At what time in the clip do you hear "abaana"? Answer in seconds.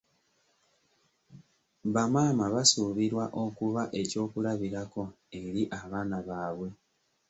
5.79-6.17